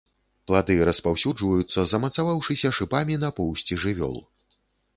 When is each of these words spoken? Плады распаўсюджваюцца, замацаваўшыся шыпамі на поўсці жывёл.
Плады 0.51 0.77
распаўсюджваюцца, 0.89 1.79
замацаваўшыся 1.93 2.73
шыпамі 2.81 3.21
на 3.25 3.29
поўсці 3.41 3.81
жывёл. 3.85 4.17